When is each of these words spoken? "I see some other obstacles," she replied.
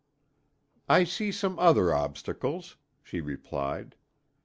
"I 0.89 1.03
see 1.03 1.31
some 1.31 1.59
other 1.59 1.93
obstacles," 1.93 2.75
she 3.03 3.21
replied. 3.21 3.93